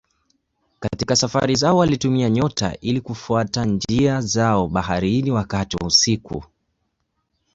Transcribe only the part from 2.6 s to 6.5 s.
ili kufuata njia zao baharini wakati wa usiku.